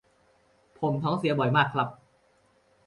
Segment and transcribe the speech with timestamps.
[0.79, 1.89] ผมท้องเสียบ่อยมากครับ